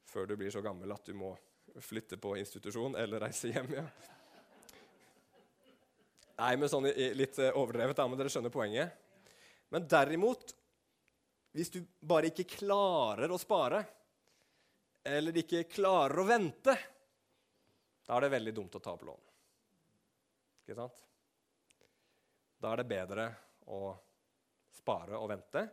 [0.08, 1.34] før du blir så gammel at du må
[1.82, 3.74] flytte på institusjon eller reise hjem.
[3.78, 3.86] ja.
[6.38, 6.86] Nei, men sånn
[7.18, 8.94] litt eh, overdrevet, da, men dere skjønner poenget.
[9.74, 10.52] Men derimot,
[11.56, 13.82] hvis du bare ikke klarer å spare,
[15.08, 16.76] eller ikke klarer å vente,
[18.06, 19.26] da er det veldig dumt å ta opp lån.
[20.62, 21.02] Ikke sant?
[22.58, 23.26] Da er det bedre
[23.74, 23.82] å
[24.78, 25.66] spare og vente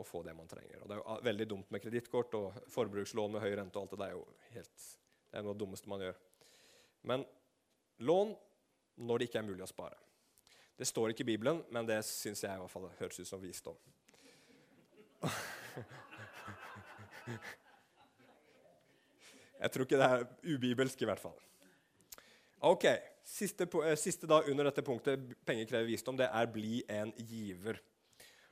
[0.00, 0.82] og få det man trenger.
[0.82, 3.78] Og Det er jo veldig dumt med kredittkort og forbrukslån med høy rente.
[3.78, 4.86] og alt Det det er jo helt,
[5.30, 6.20] det er noe av det dummeste man gjør.
[7.02, 7.26] Men
[7.98, 8.36] lån
[9.00, 9.98] når det ikke er mulig å spare.
[10.78, 13.42] Det står ikke i Bibelen, men det syns jeg i hvert fall høres ut som
[13.42, 13.76] visdom.
[19.60, 20.22] Jeg tror ikke det er
[20.54, 21.36] ubibelsk, i hvert fall.
[22.64, 22.86] Ok,
[23.30, 27.78] Siste, eh, siste da under dette punktet penger krever visdom, det er 'bli en giver'.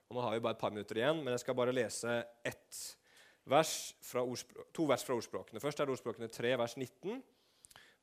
[0.09, 2.97] Og Nå har vi bare et par minutter igjen, men jeg skal bare lese ett
[3.45, 3.95] vers
[4.73, 5.61] to vers fra ordspråkene.
[5.61, 7.23] Først er det ordspråkene 3, vers 19.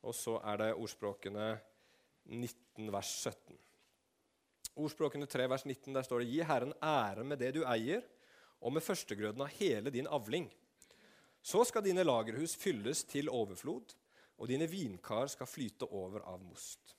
[0.04, 1.60] Og så er det ordspråkene
[2.26, 3.58] 19, vers 17.
[4.76, 8.04] Ordspråkene 3, vers 19, der står det Gi Herren ære med det du eier,
[8.60, 10.50] og med førstegrøden av hele din avling.
[11.46, 13.94] Så skal dine lagerhus fylles til overflod,
[14.36, 16.96] og dine vinkar skal flyte over av most.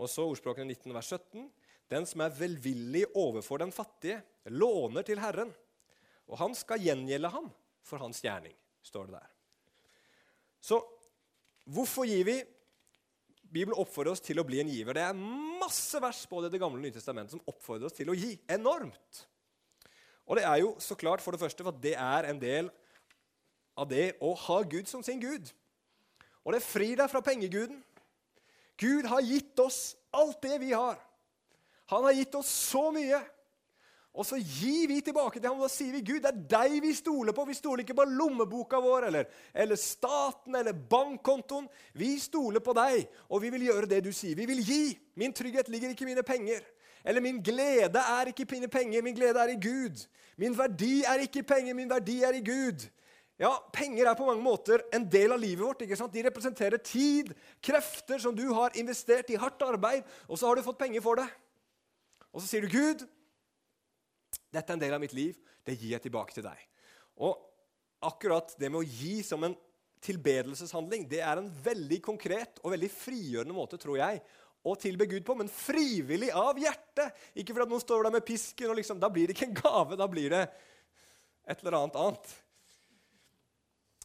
[0.00, 1.50] Og så ordspråkene 19, vers 17.
[1.90, 5.50] Den som er velvillig overfor den fattige, låner til Herren,
[6.30, 7.50] og han skal gjengjelde ham
[7.84, 8.54] for hans gjerning,
[8.86, 9.30] står det der.
[10.62, 10.78] Så
[11.66, 12.38] hvorfor gir vi?
[13.50, 14.94] Bibelen oppfordrer oss til å bli en giver.
[14.94, 15.16] Det er
[15.60, 18.36] masse vers både i Det gamle og Nye testamentet som oppfordrer oss til å gi.
[18.50, 19.24] Enormt.
[20.30, 22.70] Og det er jo så klart for det første for at det er en del
[23.74, 25.50] av det å ha Gud som sin Gud.
[26.46, 27.82] Og det frir deg fra pengeguden.
[28.80, 31.00] Gud har gitt oss alt det vi har.
[31.90, 33.18] Han har gitt oss så mye.
[34.10, 36.90] Og så gir vi tilbake til ham da sier vi, Gud, det er deg vi
[36.96, 37.44] stoler på.
[37.46, 41.68] Vi stoler ikke på lommeboka vår eller, eller staten eller bankkontoen.
[41.94, 44.34] Vi stoler på deg, og vi vil gjøre det du sier.
[44.38, 44.82] Vi vil gi.
[45.20, 46.64] Min trygghet ligger ikke i mine penger.
[47.06, 50.02] Eller min glede er ikke i mine penger, min glede er i Gud.
[50.40, 52.88] Min verdi er ikke i penger, min verdi er i Gud.
[53.40, 55.80] Ja, Penger er på mange måter en del av livet vårt.
[55.80, 56.12] ikke sant?
[56.12, 57.30] De representerer tid,
[57.64, 61.16] krefter som du har investert i hardt arbeid, og så har du fått penger for
[61.16, 61.24] det.
[62.34, 63.06] Og så sier du, 'Gud,
[64.50, 65.38] dette er en del av mitt liv.
[65.64, 66.66] Det gir jeg tilbake til deg.'
[67.20, 67.36] Og
[68.00, 69.56] akkurat det med å gi som en
[70.00, 74.22] tilbedelseshandling, det er en veldig konkret og veldig frigjørende måte, tror jeg,
[74.64, 77.16] å tilbe Gud på, men frivillig av hjertet.
[77.36, 79.98] Ikke fordi noen står der med pisken, og liksom, da blir det ikke en gave,
[80.00, 80.42] da blir det
[81.50, 82.32] et eller annet annet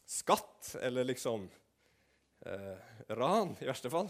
[0.06, 1.48] skatt eller liksom
[2.46, 2.76] eh,
[3.18, 4.08] ran, i verste fall.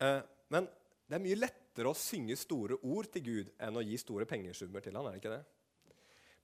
[0.00, 0.20] Eh,
[0.52, 0.68] men
[1.08, 1.40] det er mye
[1.80, 5.16] lettere å synge store ord til Gud enn å gi store pengesummer til han, er
[5.16, 5.44] det ikke det?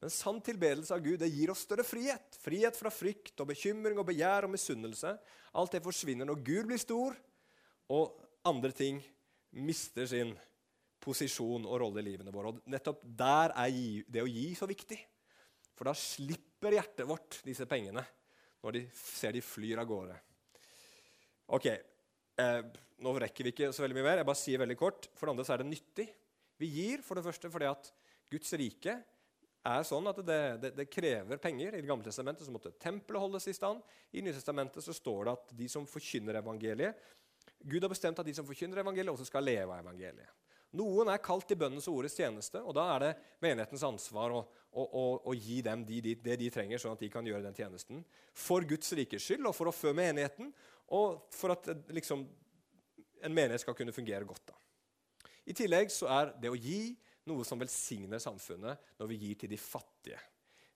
[0.00, 2.36] Men sann tilbedelse av Gud det gir oss større frihet.
[2.40, 5.14] Frihet fra frykt og bekymring og begjær og misunnelse.
[5.56, 7.16] Alt det forsvinner når Gud blir stor,
[7.88, 9.00] og andre ting
[9.56, 10.34] mister sin
[11.00, 12.52] posisjon og rolle i livene våre.
[12.52, 14.98] Og nettopp der er det å gi så viktig.
[15.76, 18.04] For da slipper hjertet vårt disse pengene
[18.64, 20.16] når de ser de flyr av gårde.
[21.56, 21.70] Ok,
[22.42, 22.62] eh,
[23.04, 24.20] Nå rekker vi ikke så veldig mye mer.
[24.22, 25.10] Jeg bare sier veldig kort.
[25.12, 26.06] For det andre så er det nyttig.
[26.56, 27.90] Vi gir for det første fordi at
[28.32, 28.94] Guds rike
[29.66, 31.74] er sånn at det, det, det krever penger.
[31.74, 33.82] I Det gamle testamentet så måtte tempelet holdes i stand.
[34.16, 37.04] I Nytestamentet så står det at de som forkynner evangeliet
[37.66, 40.28] Gud har bestemt at de som forkynner evangeliet, også skal leve av evangeliet.
[40.76, 43.12] Noen er kalt til bønnens og ordets tjeneste, og da er det
[43.44, 44.42] menighetens ansvar å,
[44.76, 47.46] å, å, å gi dem de, de, det de trenger, sånn at de kan gjøre
[47.46, 48.02] den tjenesten.
[48.36, 50.52] For Guds rikes skyld, og for å fø menigheten,
[50.96, 52.26] og for at liksom,
[53.24, 54.52] en menighet skal kunne fungere godt.
[54.52, 54.60] Da.
[55.46, 56.92] I tillegg så er det å gi
[57.26, 60.20] noe som velsigner samfunnet når vi gir til de fattige.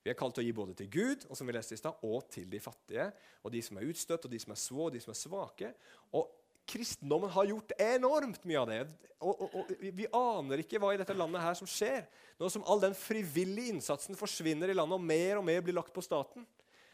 [0.00, 2.04] Vi er kalt til å gi både til Gud og som vi leste i sted,
[2.08, 3.10] og til de fattige.
[3.44, 5.72] Og de som er utstøtt, og de som er svå, og de som er svake.
[6.16, 6.39] Og
[6.70, 8.80] kristendommen har gjort enormt mye av det.
[9.20, 12.06] Og, og, og, Vi aner ikke hva i dette landet her som skjer.
[12.40, 15.92] Nå som all den frivillige innsatsen forsvinner i landet, og mer og mer blir lagt
[15.96, 16.46] på staten.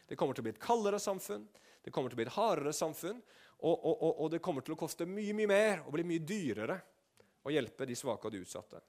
[0.07, 1.45] Det kommer til å bli et kaldere samfunn,
[1.83, 3.21] det kommer til å bli et hardere samfunn.
[3.57, 3.85] Og,
[4.21, 6.75] og det kommer til å koste mye mye mer og bli mye dyrere
[7.47, 8.81] å hjelpe de svake og de utsatte.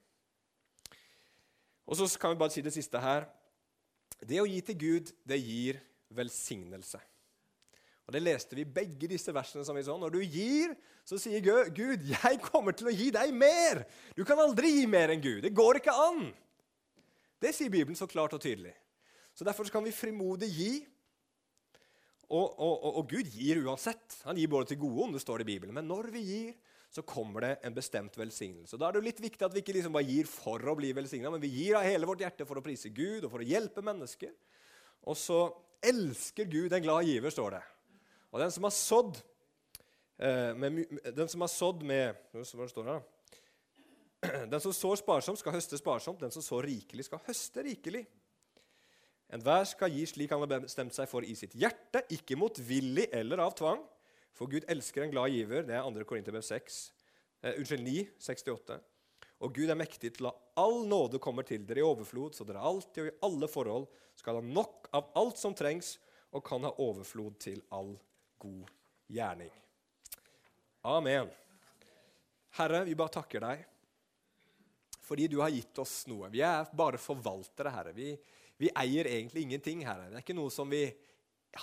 [1.89, 3.25] Og så kan vi bare si det siste her.
[4.19, 5.79] Det å gi til Gud, det gir
[6.13, 6.99] velsignelse.
[8.09, 9.63] Og Det leste vi begge disse versene.
[9.65, 9.93] som vi så.
[9.93, 10.73] Når du gir,
[11.05, 13.85] så sier Gud, 'Jeg kommer til å gi deg mer'.
[14.17, 15.43] Du kan aldri gi mer enn Gud.
[15.43, 16.33] Det går ikke an.
[17.39, 18.73] Det sier Bibelen så klart og tydelig.
[19.35, 20.87] Så Derfor kan vi frimodig gi.
[22.29, 24.21] Og, og, og, og, Gud gir uansett.
[24.23, 25.73] Han gir både til gode og onde, står det i Bibelen.
[25.73, 26.53] Men når vi gir,
[26.89, 28.77] så kommer det en bestemt velsignelse.
[28.77, 30.91] Da er det jo litt viktig at vi ikke liksom bare gir for å bli
[30.93, 33.49] velsigna, men vi gir av hele vårt hjerte for å prise Gud og for å
[33.49, 34.33] hjelpe mennesker.
[35.05, 35.43] Og så
[35.81, 37.63] elsker Gud en glad giver, står det.
[38.29, 39.19] Og den som har sådd
[40.21, 42.99] eh, med, Den som har sådd med Hva står det?
[44.51, 46.19] Den som sår sparsomt, skal høste sparsomt.
[46.19, 48.03] Den som sår rikelig, skal høste rikelig.
[49.31, 53.45] Enhver skal gi slik han har bestemt seg for i sitt hjerte, ikke motvillig eller
[53.45, 53.79] av tvang.
[54.35, 55.63] For Gud elsker en glad giver.
[55.67, 56.03] Det er 2.
[56.09, 56.79] Korinterbrev 6.
[57.43, 58.79] Eh, unnskyld, 9, 68.
[59.39, 62.43] Og Gud er mektig til å la all nåde komme til dere i overflod, så
[62.47, 63.87] dere alltid og i alle forhold
[64.19, 65.95] skal ha nok av alt som trengs,
[66.35, 67.95] og kan ha overflod til all
[68.39, 68.71] god
[69.11, 69.51] gjerning.
[70.87, 71.29] Amen.
[72.59, 73.67] Herre, vi bare takker deg
[75.09, 76.27] fordi du har gitt oss noe.
[76.29, 77.95] Vi er bare forvaltere, Herre.
[77.97, 78.11] Vi,
[78.61, 80.05] vi eier egentlig ingenting, Herre.
[80.11, 80.83] Det er ikke noe som vi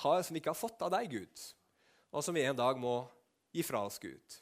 [0.02, 1.44] har som vi ikke har fått av deg, Gud,
[2.10, 2.98] og som vi en dag må
[3.54, 4.38] gi fra oss, Gud.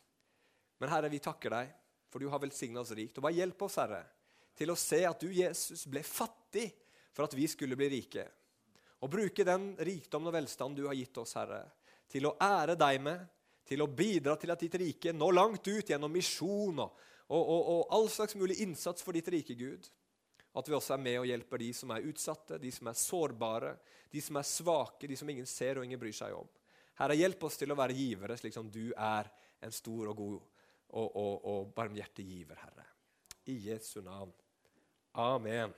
[0.80, 1.74] Men Herre, vi takker deg,
[2.08, 3.18] for du har velsigna oss rikt.
[3.18, 4.00] Og bare hjelp oss, Herre,
[4.56, 6.70] til å se at du, Jesus, ble fattig
[7.14, 8.24] for at vi skulle bli rike.
[9.04, 11.60] Og bruke den rikdommen og velstand du har gitt oss, Herre,
[12.10, 13.24] til å ære deg med,
[13.64, 17.60] til å bidra til at ditt rike når langt ut gjennom misjon og, og, og,
[17.60, 19.88] og, all slags mulig innsats for ditt rike, Gud.
[20.54, 23.72] At vi også er med og hjelper de som er utsatte, de som er sårbare,
[24.12, 26.50] de som er svake, de som ingen ser og ingen bryr seg om.
[27.00, 29.30] Herre, hjelp oss til å være givere, slik som du er
[29.64, 30.36] en stor og god
[30.94, 32.84] og, og, og barmhjertig giver, Herre.
[33.50, 34.30] I Jesu navn.
[35.14, 35.72] Amen.